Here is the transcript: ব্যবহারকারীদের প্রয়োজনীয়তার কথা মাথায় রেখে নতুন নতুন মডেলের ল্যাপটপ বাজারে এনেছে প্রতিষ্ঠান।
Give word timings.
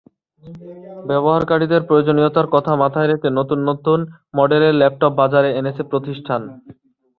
ব্যবহারকারীদের 1.05 1.81
প্রয়োজনীয়তার 1.83 2.47
কথা 2.47 2.71
মাথায় 2.75 3.09
রেখে 3.09 3.29
নতুন 3.31 3.59
নতুন 3.69 3.99
মডেলের 4.37 4.73
ল্যাপটপ 4.75 5.11
বাজারে 5.21 5.49
এনেছে 5.59 5.83
প্রতিষ্ঠান। 5.91 6.41